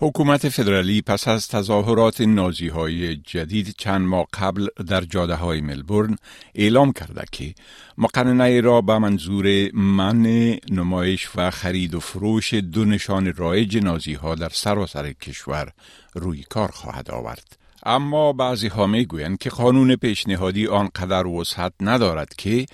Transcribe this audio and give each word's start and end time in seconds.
حکومت 0.00 0.48
فدرالی 0.48 1.02
پس 1.02 1.28
از 1.28 1.48
تظاهرات 1.48 2.20
نازی 2.20 2.68
های 2.68 3.16
جدید 3.16 3.74
چند 3.78 4.00
ماه 4.00 4.26
قبل 4.34 4.66
در 4.86 5.00
جاده 5.00 5.34
های 5.34 5.60
ملبورن 5.60 6.16
اعلام 6.54 6.92
کرده 6.92 7.24
که 7.32 7.54
مقننه 7.98 8.60
را 8.60 8.80
به 8.80 8.98
منظور 8.98 9.70
من 9.74 10.22
نمایش 10.70 11.28
و 11.36 11.50
خرید 11.50 11.94
و 11.94 12.00
فروش 12.00 12.54
دو 12.54 12.84
نشان 12.84 13.34
رایج 13.34 13.76
نازی 13.76 14.14
ها 14.14 14.34
در 14.34 14.48
سراسر 14.48 15.12
کشور 15.12 15.72
روی 16.14 16.42
کار 16.50 16.70
خواهد 16.70 17.10
آورد. 17.10 17.56
اما 17.82 18.32
بعضی 18.32 18.68
ها 18.68 18.86
می 18.86 19.04
گویند 19.04 19.38
که 19.38 19.50
قانون 19.50 19.96
پیشنهادی 19.96 20.66
آنقدر 20.66 21.26
وسعت 21.26 21.72
ندارد 21.80 22.34
که 22.34 22.66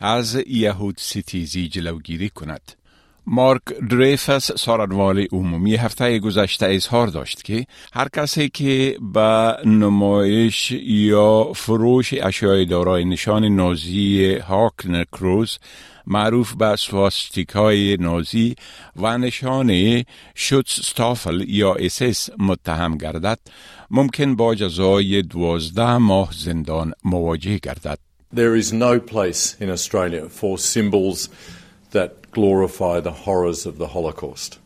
از 0.00 0.42
یهود 0.46 0.98
ستیزی 0.98 1.68
جلوگیری 1.68 2.28
کند. 2.28 2.81
مارک 3.26 3.62
دریفس 3.90 4.52
سارنوال 4.52 5.26
عمومی 5.32 5.76
هفته 5.76 6.18
گذشته 6.18 6.66
اظهار 6.66 7.06
داشت 7.06 7.44
که 7.44 7.66
هر 7.92 8.08
کسی 8.08 8.48
که 8.48 8.96
به 9.14 9.56
نمایش 9.64 10.70
یا 10.82 11.52
فروش 11.52 12.14
اشیای 12.14 12.66
دارای 12.66 13.04
نشان 13.04 13.44
نازی 13.44 14.34
هاکنر 14.34 15.04
کروز 15.12 15.58
معروف 16.06 16.54
به 16.54 16.76
های 17.54 17.96
نازی 18.00 18.54
و 18.96 19.18
نشان 19.18 20.02
ستافل 20.66 21.44
یا 21.48 21.74
اسس 21.74 22.30
متهم 22.38 22.96
گردد 22.96 23.38
ممکن 23.90 24.36
با 24.36 24.54
جزای 24.54 25.22
دوازده 25.22 25.96
ماه 25.96 26.30
زندان 26.32 26.92
مواجه 27.04 27.58
گردد. 27.58 27.98
There 28.34 28.56
is 28.56 28.72
no 28.72 28.98
place 28.98 29.56
in 29.60 29.68
Australia 29.68 30.28
for 30.28 30.56
symbols 30.56 31.28
that 31.90 32.21
glorify 32.32 33.00
the 33.00 33.12
horrors 33.12 33.64
of 33.64 33.78
the 33.78 33.88
Holocaust. 33.88 34.58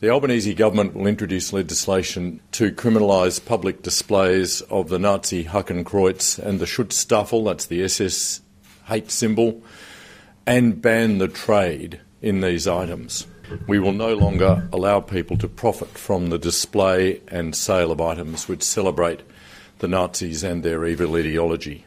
The 0.00 0.10
Albanese 0.10 0.54
government 0.54 0.94
will 0.94 1.06
introduce 1.06 1.52
legislation 1.52 2.40
to 2.52 2.70
criminalise 2.70 3.44
public 3.44 3.82
displays 3.82 4.60
of 4.62 4.88
the 4.88 4.98
Nazi 4.98 5.44
Hakenkreuz 5.44 6.38
and 6.38 6.60
the 6.60 6.66
Schutzstaffel, 6.66 7.44
that's 7.44 7.66
the 7.66 7.82
SS 7.82 8.42
hate 8.86 9.10
symbol, 9.10 9.62
and 10.46 10.82
ban 10.82 11.18
the 11.18 11.28
trade 11.28 12.00
in 12.20 12.42
these 12.42 12.68
items. 12.68 13.26
We 13.66 13.78
will 13.78 13.92
no 13.92 14.14
longer 14.14 14.68
allow 14.72 15.00
people 15.00 15.36
to 15.38 15.48
profit 15.48 15.96
from 15.96 16.28
the 16.28 16.38
display 16.38 17.20
and 17.28 17.54
sale 17.54 17.90
of 17.90 18.00
items 18.00 18.48
which 18.48 18.62
celebrate 18.62 19.22
the 19.78 19.88
Nazis 19.88 20.42
and 20.42 20.62
their 20.62 20.84
evil 20.86 21.16
ideology. 21.16 21.84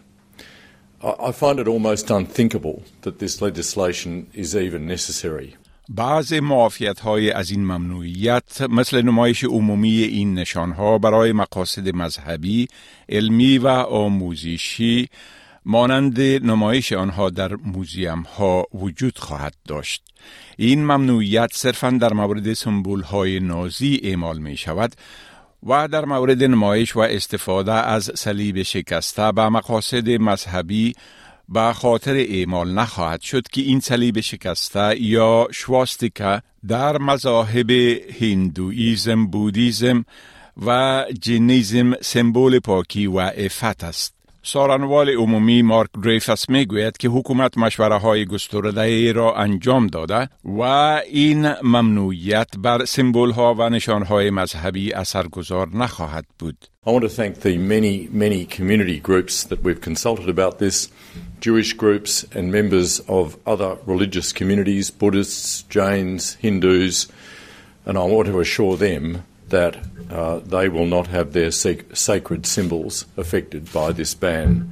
بعض 5.90 6.34
معافیت 6.34 7.00
های 7.00 7.32
از 7.32 7.52
این 7.52 7.66
ممنوعیت 7.66 8.62
مثل 8.62 9.02
نمایش 9.02 9.44
عمومی 9.44 9.98
این 9.98 10.34
نشان 10.34 10.72
ها 10.72 10.98
برای 10.98 11.32
مقاصد 11.32 11.96
مذهبی، 11.96 12.68
علمی 13.10 13.58
و 13.58 13.68
آموزشی 13.68 15.10
مانند 15.66 16.22
نمایش 16.22 16.94
آنها 16.94 17.30
در 17.30 17.56
موزیم 17.56 18.22
ها 18.22 18.66
وجود 18.74 19.18
خواهد 19.18 19.54
داشت. 19.68 20.04
این 20.58 20.86
ممنوعیت 20.86 21.50
صرفا 21.54 21.90
در 21.90 22.14
مورد 22.14 22.54
سمبول 22.54 23.02
های 23.02 23.40
نازی 23.40 24.00
اعمال 24.04 24.38
می 24.38 24.58
شود 24.58 24.96
و 25.64 25.88
در 25.88 26.06
مورد 26.06 26.44
نمایش 26.44 26.96
و 26.96 27.00
استفاده 27.00 27.74
از 27.74 28.12
صلیب 28.16 28.64
شکسته 28.64 29.32
به 29.32 29.50
مقاصد 29.50 30.10
مذهبی 30.10 30.94
به 31.50 31.74
خاطر 31.74 32.14
اعمال 32.14 32.74
نخواهد 32.74 33.22
شد 33.22 33.48
که 33.48 33.62
این 33.62 33.80
صلیب 33.80 34.20
شکسته 34.20 35.02
یا 35.02 35.48
شواستیکا 35.52 36.42
در 36.68 36.98
مذاهب 36.98 37.72
هندویزم، 38.22 39.28
بودیزم 39.28 40.06
و 40.66 41.06
جنیزم 41.22 41.94
سمبول 42.02 42.60
پاکی 42.60 43.08
و 43.08 43.18
افت 43.18 43.84
است. 43.84 44.17
سارنوال 44.44 45.10
عمومی 45.10 45.62
مارک 45.62 45.90
دریفس 46.04 46.50
می 46.50 46.66
گوید 46.66 46.98
که 46.98 47.10
حکومت 47.10 47.58
مشوره 47.58 47.98
های 47.98 48.26
گسترده 48.26 49.12
را 49.12 49.36
انجام 49.36 49.88
داده 49.88 50.30
و 50.46 50.62
این 51.12 51.54
ممنوعیت 51.64 52.48
بر 52.58 52.86
سمبول 52.86 53.32
ها 53.32 53.56
و 53.58 53.70
نشان 53.70 54.04
های 54.04 54.30
مذهبی 54.30 54.94
اثرگذار 54.94 55.70
نخواهد 55.74 56.26
بود. 56.40 56.58
I 56.86 56.90
want 56.90 57.04
to 57.04 57.10
thank 57.10 57.42
the 57.42 57.58
many, 57.58 58.08
many 58.12 58.46
community 58.46 59.00
groups 59.00 59.44
that 59.44 59.62
we've 59.62 59.82
consulted 59.82 60.30
about 60.30 60.60
this, 60.60 60.88
Jewish 61.42 61.74
groups 61.74 62.24
and 62.36 62.50
members 62.50 63.02
of 63.10 63.36
other 63.46 63.72
religious 63.86 64.32
communities, 64.32 64.90
Buddhists, 64.90 65.64
Jains, 65.76 66.38
Hindus, 66.44 67.08
and 67.86 67.98
I 67.98 68.04
want 68.04 68.28
to 68.28 68.40
assure 68.40 68.78
them 68.78 69.24
that 69.50 69.78
uh, 70.12 70.40
they 70.40 70.70
will 70.70 70.86
not 70.86 71.08
have 71.08 71.34
their 71.34 71.52
sac- 71.52 71.96
sacred 71.96 72.46
symbols 72.46 73.06
affected 73.18 73.72
by 73.74 73.92
this 73.92 74.14
ban. 74.14 74.72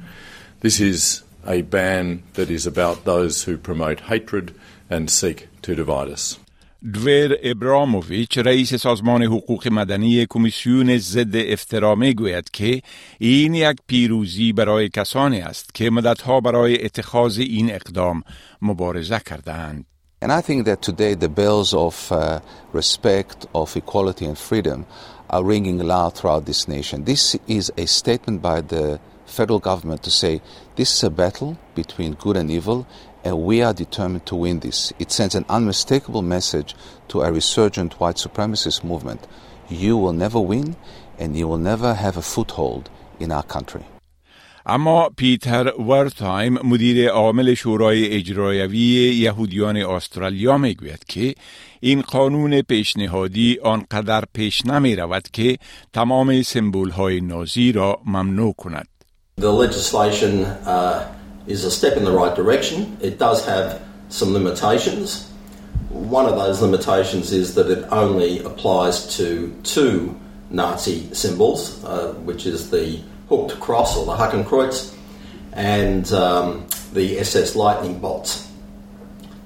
This 0.60 0.80
is 0.80 1.22
a 1.46 1.62
ban 1.62 2.22
that 2.34 2.50
is 2.50 2.66
about 2.66 3.04
those 3.04 3.44
who 3.44 3.56
promote 3.56 4.00
hatred 4.00 4.54
and 4.90 5.10
seek 5.10 5.48
to 5.62 5.74
divide 5.74 6.08
us. 6.08 6.38
دویر 6.92 7.36
ابراموویچ 7.42 8.38
رئیس 8.38 8.74
سازمان 8.74 9.22
حقوق 9.22 9.68
مدنی 9.68 10.26
کمیسیون 10.30 10.98
ضد 10.98 11.36
افترا 11.36 11.94
می 11.94 12.14
گوید 12.14 12.50
که 12.50 12.82
این 13.18 13.54
یک 13.54 13.76
پیروزی 13.86 14.52
برای 14.52 14.88
کسانی 14.88 15.40
است 15.40 15.74
که 15.74 15.90
مدتها 15.90 16.40
برای 16.40 16.84
اتخاذ 16.84 17.38
این 17.38 17.74
اقدام 17.74 18.22
مبارزه 18.62 19.20
کردند. 19.26 19.84
And 20.22 20.32
I 20.32 20.40
think 20.40 20.64
that 20.64 20.80
today 20.80 21.14
the 21.14 21.28
bells 21.28 21.74
of 21.74 22.10
uh, 22.10 22.40
respect, 22.72 23.46
of 23.54 23.76
equality 23.76 24.24
and 24.24 24.38
freedom 24.38 24.86
are 25.28 25.44
ringing 25.44 25.78
loud 25.78 26.14
throughout 26.14 26.46
this 26.46 26.66
nation. 26.66 27.04
This 27.04 27.36
is 27.46 27.70
a 27.76 27.86
statement 27.86 28.40
by 28.40 28.62
the 28.62 28.98
federal 29.26 29.58
government 29.58 30.02
to 30.04 30.10
say 30.10 30.40
this 30.76 30.94
is 30.94 31.04
a 31.04 31.10
battle 31.10 31.58
between 31.74 32.14
good 32.14 32.36
and 32.36 32.50
evil, 32.50 32.86
and 33.24 33.42
we 33.42 33.60
are 33.60 33.74
determined 33.74 34.24
to 34.26 34.36
win 34.36 34.60
this. 34.60 34.92
It 34.98 35.12
sends 35.12 35.34
an 35.34 35.44
unmistakable 35.48 36.22
message 36.22 36.74
to 37.08 37.20
a 37.20 37.30
resurgent 37.30 38.00
white 38.00 38.16
supremacist 38.16 38.84
movement. 38.84 39.26
You 39.68 39.98
will 39.98 40.14
never 40.14 40.40
win, 40.40 40.76
and 41.18 41.36
you 41.36 41.46
will 41.46 41.58
never 41.58 41.92
have 41.92 42.16
a 42.16 42.22
foothold 42.22 42.88
in 43.20 43.32
our 43.32 43.42
country. 43.42 43.84
اما 44.68 45.08
پیتر 45.16 45.72
ورتایم 45.80 46.58
مدیر 46.64 47.08
عامل 47.08 47.54
شورای 47.54 48.06
اجرایوی 48.06 48.78
یهودیان 49.14 49.76
استرالیا 49.76 50.58
می‌گوید 50.58 51.04
که 51.08 51.34
این 51.80 52.00
قانون 52.00 52.62
پیشنهادی 52.62 53.58
آنقدر 53.62 54.24
پیش 54.34 54.66
نمی 54.66 54.96
رود 54.96 55.28
که 55.32 55.58
تمام 55.92 56.42
سمبول 56.42 56.90
های 56.90 57.20
نازی 57.20 57.72
را 57.72 57.98
ممنوع 58.06 58.54
کند. 58.58 58.88
The 59.40 59.52
legislation 59.52 60.44
uh, 60.44 61.14
is 61.46 61.64
a 61.64 61.70
step 61.70 61.96
in 61.96 62.04
the 62.04 62.16
right 62.22 62.34
direction. 62.34 62.96
It 63.00 63.18
does 63.18 63.46
have 63.46 63.66
some 64.08 64.32
limitations. 64.32 65.08
One 65.90 66.26
of 66.26 66.36
those 66.42 66.60
limitations 66.66 67.32
is 67.32 67.54
that 67.54 67.68
it 67.76 67.82
only 68.02 68.40
applies 68.50 68.96
to 69.18 69.26
two 69.74 70.16
Nazi 70.50 70.98
symbols, 71.12 71.60
uh, 71.84 72.14
which 72.28 72.46
is 72.46 72.70
the 72.70 72.86
hooked 73.28 73.58
cross 73.60 73.96
or 73.96 74.06
the 74.06 74.16
Hakenkreuz 74.16 74.94
and 75.52 76.12
um, 76.12 76.66
the 76.92 77.18
SS 77.18 77.56
lightning 77.56 77.98
bolts. 77.98 78.48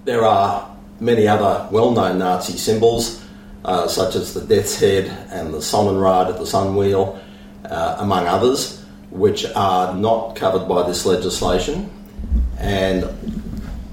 There 0.05 0.25
are 0.25 0.77
many 0.99 1.27
other 1.29 1.69
well-known 1.71 2.19
Nazi 2.19 2.59
symbols, 2.59 3.25
uh, 3.65 3.87
such 3.89 4.17
as 4.17 4.35
the 4.35 4.41
Death's 4.41 4.79
Head 4.79 5.07
and 5.31 5.55
the 5.55 5.59
Sonnenrad, 5.59 6.31
at 6.31 6.39
the 6.39 6.47
Sun 6.47 6.77
Wheel, 6.77 7.21
uh, 7.65 7.97
among 8.01 8.27
others, 8.27 8.85
which 9.11 9.47
are 9.55 9.95
not 9.95 10.37
covered 10.37 10.69
by 10.69 10.87
this 10.87 11.07
legislation. 11.07 11.91
And 12.59 13.05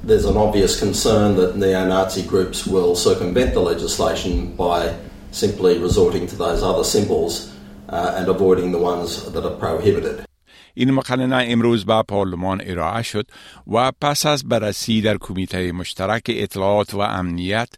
there's 0.04 0.26
an 0.26 0.38
obvious 0.38 0.80
concern 0.80 1.36
that 1.36 1.58
neo-Nazi 1.58 2.24
groups 2.24 2.66
will 2.66 2.96
circumvent 2.96 3.54
the 3.54 3.62
legislation 3.62 4.56
by 4.56 4.96
simply 5.32 5.78
resorting 5.80 6.28
to 6.28 6.36
those 6.36 6.64
other 6.64 6.84
symbols 6.84 7.47
and 7.90 8.28
avoiding 8.28 8.72
the 8.72 8.80
ones 8.80 9.32
that 9.34 9.46
are 9.46 9.58
prohibited. 9.60 10.28
این 10.74 10.92
مقننه 10.92 11.46
امروز 11.48 11.86
به 11.86 12.04
پارلمان 12.08 12.62
ارائه 12.66 13.04
شد 13.04 13.28
و 13.68 13.92
پس 14.02 14.26
از 14.26 14.48
بررسی 14.48 15.02
در 15.02 15.18
کمیته 15.18 15.72
مشترک 15.72 16.24
اطلاعات 16.28 16.94
و 16.94 17.00
امنیت 17.00 17.70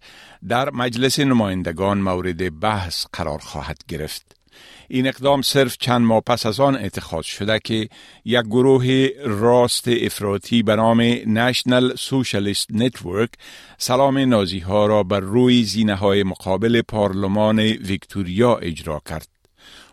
در 0.48 0.70
مجلس 0.70 1.20
نمایندگان 1.20 1.98
مورد 1.98 2.60
بحث 2.60 3.06
قرار 3.14 3.40
خواهد 3.40 3.78
گرفت. 3.88 4.36
این 4.88 5.08
اقدام 5.08 5.42
صرف 5.42 5.78
چند 5.80 6.02
ماه 6.02 6.22
پس 6.22 6.46
از 6.46 6.60
آن 6.60 6.76
اتخاذ 6.76 7.26
شده 7.26 7.60
که 7.64 7.90
یک 8.26 8.42
گروه 8.46 9.08
راست 9.26 9.88
افراطی 9.88 10.64
به 10.64 10.76
نام 10.76 11.02
National 11.28 11.96
Socialist 11.96 12.68
Network 12.74 13.30
سلام 13.78 14.18
نازی 14.18 14.60
ها 14.60 14.86
را 14.86 15.04
بر 15.04 15.20
روی 15.20 15.64
زینه 15.64 15.96
های 15.96 16.24
مقابل 16.24 16.82
پارلمان 16.82 17.60
ویکتوریا 17.60 18.56
اجرا 18.56 19.02
کرد. 19.10 19.39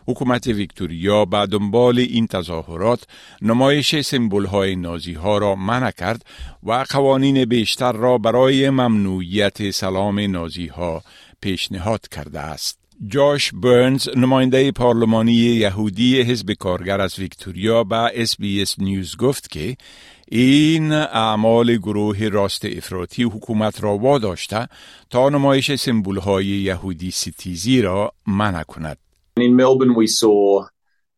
حکومت 0.07 0.47
ویکتوریا 0.47 1.25
به 1.25 1.45
دنبال 1.45 1.99
این 1.99 2.27
تظاهرات 2.27 3.03
نمایش 3.41 4.01
سمبول 4.01 4.45
های 4.45 4.75
نازی 4.75 5.13
ها 5.13 5.37
را 5.37 5.55
منع 5.55 5.91
کرد 5.91 6.25
و 6.63 6.85
قوانین 6.89 7.45
بیشتر 7.45 7.91
را 7.91 8.17
برای 8.17 8.69
ممنوعیت 8.69 9.71
سلام 9.71 10.19
نازی 10.19 10.67
ها 10.67 11.03
پیشنهاد 11.41 12.07
کرده 12.07 12.39
است. 12.39 12.79
جاش 13.07 13.51
برنز 13.53 14.09
نماینده 14.15 14.71
پارلمانی 14.71 15.33
یهودی 15.33 16.21
حزب 16.21 16.53
کارگر 16.53 17.01
از 17.01 17.19
ویکتوریا 17.19 17.83
به 17.83 18.11
اس 18.13 18.35
نیوز 18.79 19.17
گفت 19.17 19.51
که 19.51 19.77
این 20.27 20.91
اعمال 20.91 21.77
گروه 21.77 22.27
راست 22.27 22.65
افراطی 22.65 23.23
حکومت 23.23 23.83
را 23.83 23.97
واداشته 23.97 24.67
تا 25.09 25.29
نمایش 25.29 25.75
سمبول 25.75 26.17
های 26.17 26.45
یهودی 26.45 27.11
ستیزی 27.11 27.81
را 27.81 28.13
منع 28.27 28.63
کند. 28.63 28.97
In 29.41 29.55
Melbourne, 29.55 29.95
we 29.95 30.07
saw 30.07 30.65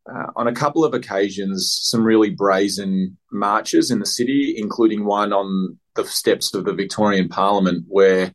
uh, 0.10 0.28
on 0.36 0.48
a 0.48 0.54
couple 0.54 0.84
of 0.84 0.94
occasions 0.94 1.78
some 1.82 2.04
really 2.04 2.30
brazen 2.30 3.18
marches 3.32 3.92
in 3.92 4.00
the 4.00 4.06
city, 4.06 4.56
including 4.58 5.06
one 5.06 5.34
on 5.34 5.78
the 5.96 6.04
steps 6.06 6.54
of 6.54 6.66
the 6.66 6.74
Victorian 6.74 7.30
Parliament, 7.30 7.86
where, 7.88 8.34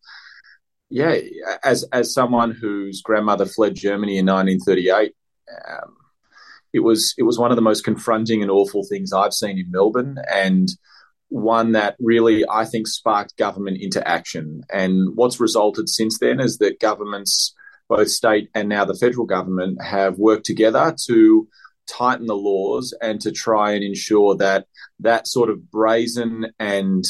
yeah, 0.90 1.16
as 1.64 1.84
as 1.92 2.12
someone 2.12 2.52
whose 2.52 3.02
grandmother 3.02 3.46
fled 3.46 3.74
Germany 3.74 4.18
in 4.18 4.26
1938. 4.26 5.14
Um, 5.68 5.96
it 6.72 6.80
was 6.80 7.14
it 7.16 7.22
was 7.22 7.38
one 7.38 7.52
of 7.52 7.56
the 7.56 7.62
most 7.62 7.84
confronting 7.84 8.42
and 8.42 8.50
awful 8.50 8.84
things 8.84 9.12
I've 9.12 9.32
seen 9.32 9.58
in 9.58 9.70
Melbourne, 9.70 10.18
and 10.32 10.68
one 11.28 11.72
that 11.72 11.96
really 11.98 12.44
I 12.48 12.64
think 12.64 12.86
sparked 12.86 13.36
government 13.36 13.78
into 13.80 14.06
action. 14.06 14.62
And 14.72 15.16
what's 15.16 15.40
resulted 15.40 15.88
since 15.88 16.18
then 16.18 16.40
is 16.40 16.58
that 16.58 16.80
governments 16.80 17.54
both 17.87 18.09
state 18.09 18.49
and 18.53 18.69
now 18.69 18.85
the 18.85 18.93
federal 18.93 19.25
government 19.25 19.81
have 19.81 20.17
worked 20.17 20.45
together 20.45 20.95
to 21.07 21.47
tighten 21.87 22.27
the 22.27 22.35
laws 22.35 22.93
and 23.01 23.19
to 23.21 23.31
try 23.31 23.71
and 23.71 23.83
ensure 23.83 24.35
that 24.35 24.67
that 24.99 25.27
sort 25.27 25.49
of 25.49 25.71
brazen 25.71 26.51
and 26.59 27.03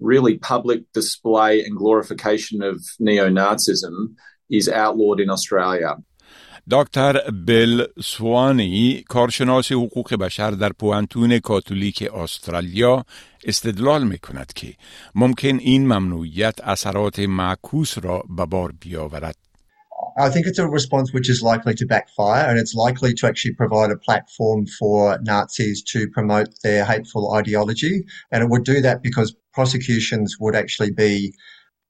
really 0.00 0.38
public 0.38 0.80
display 0.92 1.62
and 1.64 1.76
glorification 1.76 2.62
of 2.62 2.76
neo 2.98 3.28
Nazism 3.28 4.14
is 4.50 4.68
outlawed 4.68 5.20
in 5.20 5.30
Australia. 5.30 5.96
دکتر 6.70 7.30
بیل 7.30 7.84
سوانی 8.04 9.04
کارشناس 9.08 9.72
حقوق 9.72 10.14
بشر 10.14 10.50
در 10.50 10.72
پوانتون 10.72 11.38
کاتولیک 11.38 12.08
استرالیا 12.14 13.04
استدلال 13.44 14.04
می 14.04 14.18
کند 14.18 14.52
که 14.52 14.74
ممکن 15.14 15.58
این 15.58 15.86
ممنوعیت 15.86 16.60
اثرات 16.60 17.18
معکوس 17.18 17.98
را 17.98 18.24
به 18.36 18.46
بار 18.46 18.72
بیاورد. 18.80 19.36
I 20.19 20.29
think 20.29 20.47
it's 20.47 20.59
a 20.59 20.67
response 20.67 21.13
which 21.13 21.29
is 21.29 21.41
likely 21.41 21.73
to 21.75 21.85
backfire 21.85 22.45
and 22.45 22.59
it's 22.59 22.75
likely 22.75 23.13
to 23.13 23.25
actually 23.25 23.53
provide 23.53 23.89
a 23.89 23.95
platform 23.95 24.65
for 24.65 25.17
Nazis 25.21 25.81
to 25.83 26.09
promote 26.09 26.49
their 26.61 26.83
hateful 26.83 27.33
ideology. 27.33 28.03
And 28.29 28.43
it 28.43 28.49
would 28.49 28.65
do 28.65 28.81
that 28.81 29.01
because 29.01 29.33
prosecutions 29.53 30.35
would 30.37 30.55
actually 30.55 30.91
be 30.91 31.33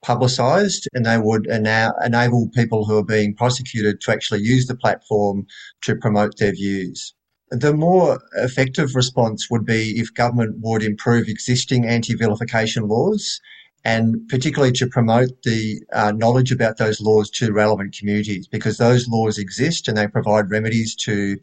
publicised 0.02 0.86
and 0.94 1.04
they 1.04 1.18
would 1.18 1.48
ena- 1.48 1.92
enable 2.04 2.48
people 2.50 2.84
who 2.84 2.98
are 2.98 3.04
being 3.04 3.34
prosecuted 3.34 4.00
to 4.02 4.12
actually 4.12 4.42
use 4.42 4.68
the 4.68 4.76
platform 4.76 5.44
to 5.82 5.96
promote 5.96 6.38
their 6.38 6.52
views. 6.52 7.12
The 7.50 7.74
more 7.74 8.20
effective 8.36 8.94
response 8.94 9.50
would 9.50 9.66
be 9.66 9.98
if 9.98 10.14
government 10.14 10.58
would 10.60 10.84
improve 10.84 11.26
existing 11.26 11.84
anti 11.84 12.14
vilification 12.14 12.86
laws 12.86 13.40
and 13.83 14.27
particularly 14.29 14.73
to 14.73 14.87
promote 14.87 15.29
the 15.43 15.79
uh, 15.93 16.11
knowledge 16.11 16.51
about 16.51 16.77
those 16.77 16.99
laws 16.99 17.29
to 17.29 17.53
relevant 17.53 17.95
communities 17.97 18.47
because 18.47 18.77
those 18.77 19.07
laws 19.07 19.37
exist 19.37 19.87
and 19.87 19.95
they 19.95 20.07
provide 20.07 20.49
remedies 20.49 20.95
to 20.95 21.37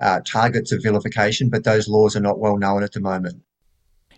uh, 0.00 0.20
targets 0.24 0.70
of 0.72 0.82
vilification, 0.82 1.48
but 1.48 1.64
those 1.64 1.88
laws 1.88 2.14
are 2.16 2.20
not 2.20 2.38
well 2.38 2.56
known 2.56 2.82
at 2.84 2.92
the 2.92 3.00
moment. 3.00 3.42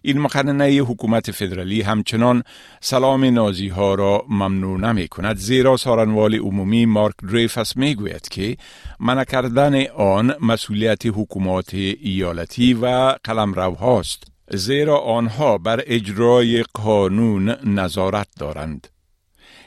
این 0.02 0.18
مقننه 0.18 0.64
حکومت 0.64 1.30
فدرالی 1.30 1.82
همچنان 1.82 2.42
سلام 2.80 3.24
نازی 3.24 3.68
ها 3.68 3.94
را 3.94 4.24
ممنوع 4.28 4.80
نمی 4.80 5.08
کند 5.08 5.36
زیرا 5.36 5.76
سارنوال 5.76 6.34
عمومی 6.34 6.86
مارک 6.86 7.14
دریفس 7.32 7.76
می 7.76 7.94
گوید 7.94 8.28
که 8.28 8.56
منع 9.00 9.24
کردن 9.24 9.86
آن 9.86 10.34
مسئولیت 10.40 11.06
حکومات 11.06 11.74
ایالتی 11.74 12.74
و 12.74 13.14
قلمرو 13.24 13.74
هاست. 13.74 14.24
زیرا 14.49 14.97
آنها 14.97 15.57
بر 15.57 15.83
اجرای 15.85 16.63
قانون 16.73 17.49
نظارت 17.63 18.27
دارند. 18.39 18.87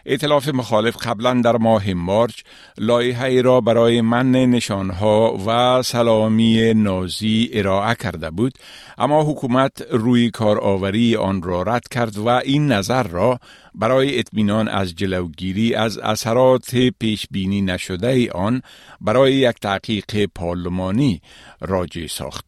اطلاف 0.06 0.48
مخالف 0.48 0.96
قبلا 0.96 1.40
در 1.44 1.56
ماه 1.56 1.92
مارچ 1.92 2.40
لایحه 2.78 3.42
را 3.42 3.60
برای 3.60 4.00
من 4.00 4.30
نشانها 4.30 5.38
و 5.46 5.82
سلامی 5.82 6.74
نازی 6.74 7.50
ارائه 7.52 7.94
کرده 7.94 8.30
بود 8.30 8.52
اما 8.98 9.22
حکومت 9.22 9.82
روی 9.90 10.30
کارآوری 10.30 11.16
آن 11.16 11.42
را 11.42 11.62
رد 11.62 11.88
کرد 11.88 12.18
و 12.18 12.28
این 12.28 12.72
نظر 12.72 13.02
را 13.02 13.38
برای 13.74 14.18
اطمینان 14.18 14.68
از 14.68 14.94
جلوگیری 14.94 15.74
از 15.74 15.98
اثرات 15.98 16.76
پیش 17.00 17.26
بینی 17.30 17.62
نشده 17.62 18.30
آن 18.30 18.62
برای 19.00 19.34
یک 19.34 19.56
تحقیق 19.60 20.24
پارلمانی 20.34 21.20
راجع 21.60 22.06
ساخت 22.06 22.47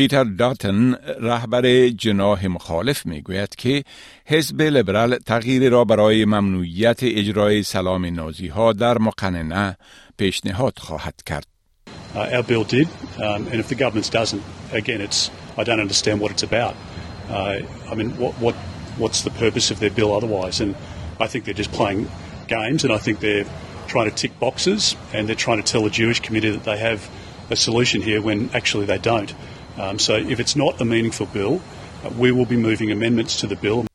پیتر 0.00 0.24
داتن 0.24 0.94
رهبر 1.20 1.88
جناح 1.88 2.46
مخالف 2.46 3.06
می‌گوید 3.06 3.54
که 3.54 3.84
حزب 4.26 4.62
لیبرال 4.62 5.18
تغییری 5.18 5.68
را 5.68 5.84
برای 5.84 6.24
ممنوعیت 6.24 6.98
اجرای 7.02 7.62
سلام 7.62 8.06
نازی 8.06 8.46
ها 8.46 8.72
در 8.72 8.98
مقننه 8.98 9.76
پیشنهاد 10.18 10.78
خواهد 10.78 11.22
کرد. 11.26 11.46
Uh, 12.14 12.18
our 12.18 12.42
bill 12.42 12.64
did, 12.64 12.88
um, 13.18 13.46
and 13.50 13.54
if 13.54 13.68
the 13.68 13.74
government 13.74 14.10
doesn't, 14.10 14.42
again, 14.72 15.00
it's 15.00 15.30
I 15.58 15.64
don't 15.64 15.80
understand 15.86 16.20
what 16.20 16.30
it's 16.34 16.44
about. 16.52 16.74
Uh, 17.28 17.92
I 17.92 17.94
mean, 17.94 18.10
what, 18.22 18.32
what 18.44 18.54
what's 19.02 19.20
the 19.28 19.34
purpose 19.44 19.66
of 19.74 19.78
their 19.82 19.94
bill 19.98 20.10
otherwise? 20.18 20.56
And 20.64 20.70
I 21.24 21.26
think 21.30 21.40
they're 21.44 21.62
just 21.64 21.72
playing 21.80 22.00
games, 22.58 22.80
and 22.84 22.92
I 22.98 23.00
think 23.04 23.16
they're 23.26 23.48
trying 23.92 24.08
to 24.12 24.16
tick 24.22 24.32
boxes, 24.46 24.96
and 25.14 25.20
they're 25.26 25.44
trying 25.46 25.60
to 25.62 25.68
tell 25.72 25.82
the 25.88 25.94
Jewish 26.02 26.20
committee 26.26 26.52
that 26.56 26.64
they 26.70 26.78
have 26.88 27.00
a 27.50 27.56
solution 27.56 28.00
here 28.08 28.20
when 28.28 28.38
actually 28.58 28.86
they 28.86 29.02
don't. 29.12 29.32
Um, 29.78 29.98
so 29.98 30.14
if 30.14 30.40
it's 30.40 30.56
not 30.56 30.80
a 30.80 30.84
meaningful 30.84 31.26
bill, 31.26 31.60
uh, 32.04 32.10
we 32.18 32.32
will 32.32 32.46
be 32.46 32.56
moving 32.56 32.90
amendments 32.90 33.40
to 33.40 33.46
the 33.46 33.56
bill. 33.56 33.86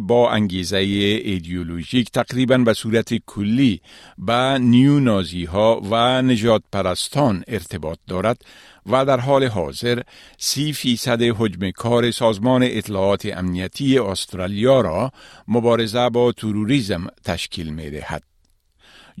با 0.00 0.30
انگیزه 0.30 0.76
ایدئولوژیک 0.76 2.10
تقریبا 2.10 2.58
به 2.58 2.72
صورت 2.72 3.14
کلی 3.14 3.80
با 4.18 4.56
نیو 4.56 5.00
نازی 5.00 5.44
ها 5.44 5.80
و 5.90 6.22
نجات 6.22 6.62
پرستان 6.72 7.44
ارتباط 7.48 7.98
دارد 8.08 8.44
و 8.86 9.04
در 9.04 9.20
حال 9.20 9.44
حاضر 9.44 10.02
سی 10.38 10.72
فیصد 10.72 11.22
حجم 11.22 11.70
کار 11.70 12.10
سازمان 12.10 12.62
اطلاعات 12.62 13.26
امنیتی 13.26 13.98
استرالیا 13.98 14.80
را 14.80 15.12
مبارزه 15.48 16.08
با 16.08 16.32
تروریزم 16.32 17.06
تشکیل 17.24 17.70
می 17.70 17.90
دهد. 17.90 18.22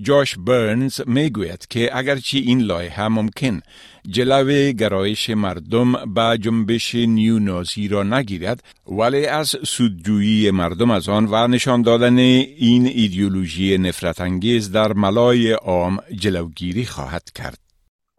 جاش 0.02 0.38
برنز 0.38 1.00
می‌گوید 1.06 1.66
که 1.70 1.98
اگرچه 1.98 2.38
این 2.38 2.60
لایحه 2.60 3.08
ممکن 3.08 3.60
جلو 4.08 4.72
گرایش 4.72 5.30
مردم 5.30 6.14
به 6.14 6.38
جنبش 6.40 6.94
نیو 6.94 7.38
نازی 7.38 7.88
را 7.88 8.02
نگیرد 8.02 8.64
ولی 8.86 9.26
از 9.26 9.56
سودجویی 9.66 10.50
مردم 10.50 10.90
از 10.90 11.08
آن 11.08 11.28
و 11.30 11.48
نشان 11.48 11.82
دادن 11.82 12.18
این 12.18 12.86
ایدئولوژی 12.86 13.78
نفرت 13.78 14.20
انگیز 14.20 14.72
در 14.72 14.92
ملای 14.92 15.52
عام 15.52 15.98
جلوگیری 16.14 16.84
خواهد 16.84 17.30
کرد. 17.34 17.58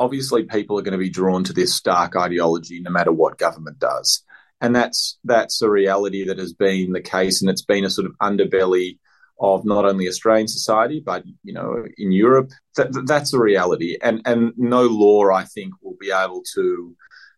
Obviously 0.02 0.44
people 0.44 0.80
are 0.80 0.86
going 0.88 1.00
to 1.00 1.06
be 1.10 1.18
drawn 1.20 1.44
to 1.44 1.54
this 1.54 1.76
stark 1.76 2.16
ideology 2.16 2.80
no 2.80 2.92
matter 2.98 3.12
what 3.12 3.38
government 3.46 3.78
does. 3.80 4.24
And 4.62 4.72
that's 4.76 5.18
that's 5.34 5.62
a 5.62 5.70
reality 5.82 6.26
that 6.26 6.40
has 6.44 6.54
been 6.54 6.94
the 6.94 7.08
case 7.18 7.42
and 7.42 7.50
it's 7.50 7.66
been 7.74 7.86
a 7.86 7.90
sort 7.90 8.08
of 8.10 8.14
underbelly 8.30 8.88
of 9.40 9.66
not 9.66 9.86
only 9.86 10.08
Australian 10.08 10.48
society 10.48 11.02
but 11.04 11.24
you 11.44 11.54
know 11.54 11.86
in 11.98 12.12
Europe. 12.12 12.52
That, 12.76 13.06
that's 13.08 13.34
a 13.34 13.40
reality, 13.40 13.98
and 14.02 14.22
and 14.26 14.54
no 14.58 14.84
law 14.84 15.32
I 15.32 15.44
think 15.46 15.74
will 15.82 15.98
be 16.00 16.12
able 16.12 16.44
to 16.56 16.96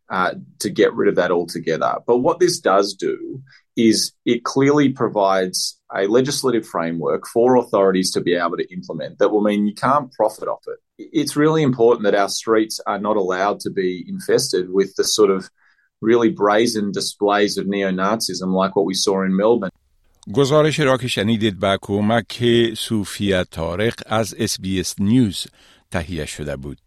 uh, 0.09 0.33
to 0.59 0.69
get 0.69 0.93
rid 0.93 1.07
of 1.07 1.15
that 1.15 1.31
altogether. 1.31 1.95
But 2.05 2.17
what 2.17 2.39
this 2.39 2.59
does 2.59 2.93
do 2.93 3.41
is 3.77 4.11
it 4.25 4.43
clearly 4.43 4.89
provides 4.89 5.79
a 5.95 6.07
legislative 6.07 6.67
framework 6.67 7.25
for 7.27 7.55
authorities 7.55 8.11
to 8.11 8.21
be 8.21 8.35
able 8.35 8.57
to 8.57 8.73
implement 8.73 9.19
that 9.19 9.29
will 9.29 9.41
mean 9.41 9.65
you 9.65 9.73
can't 9.73 10.11
profit 10.11 10.47
off 10.47 10.63
it. 10.67 10.79
It's 11.13 11.37
really 11.37 11.63
important 11.63 12.03
that 12.03 12.15
our 12.15 12.29
streets 12.29 12.79
are 12.85 12.99
not 12.99 13.15
allowed 13.15 13.61
to 13.61 13.69
be 13.69 14.05
infested 14.07 14.69
with 14.69 14.93
the 14.95 15.05
sort 15.05 15.29
of 15.29 15.49
really 16.01 16.29
brazen 16.29 16.91
displays 16.91 17.57
of 17.57 17.67
neo 17.67 17.91
Nazism 17.91 18.53
like 18.53 18.75
what 18.75 18.85
we 18.85 18.93
saw 18.93 19.23
in 19.23 19.35
Melbourne. 19.35 19.71
گزارش 20.33 20.79
را 20.79 20.97
که 20.97 21.07
شنیدید 21.07 21.59
با 21.59 21.77
کمک 21.81 22.43
صوفیا 22.77 23.43
تارق 23.43 23.93
از 24.05 24.35
SBS 24.39 24.95
News 24.99 25.47
تهیه 25.91 26.25
شده 26.25 26.55
بود. 26.55 26.77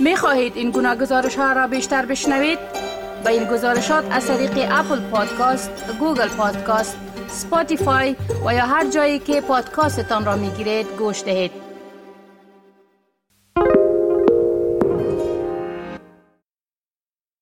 می 0.00 0.16
خواهید 0.16 0.56
این 0.56 0.70
گونه 0.70 0.96
گزارش 0.96 1.36
ها 1.36 1.52
را 1.52 1.66
بیشتر 1.66 2.06
بشنوید؟ 2.06 2.58
به 3.24 3.30
این 3.30 3.44
گزارشات 3.44 4.04
از 4.10 4.26
طریق 4.26 4.68
Apple 4.70 5.00
Podcast، 5.00 5.70
Google 5.98 6.28
Podcast، 6.28 6.96
سپاتیفای 7.28 8.16
و 8.46 8.54
یا 8.54 8.66
هر 8.66 8.90
جایی 8.90 9.18
که 9.18 9.40
پادکاستتان 9.40 10.24
را 10.24 10.36
می 10.36 10.50
گیرید 10.50 10.86
گوش 10.98 11.24
دهید. 11.24 11.69